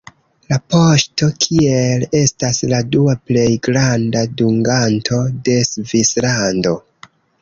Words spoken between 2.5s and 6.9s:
la dua plej granda dunganto de Svislando.